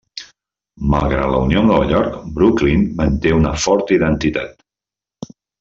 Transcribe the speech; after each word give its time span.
Malgrat 0.93 1.29
la 1.33 1.41
unió 1.49 1.61
amb 1.63 1.71
Nova 1.73 1.85
York, 1.93 2.17
Brooklyn 2.39 2.87
manté 3.03 3.37
una 3.43 3.55
forta 3.67 3.99
identitat. 4.01 4.61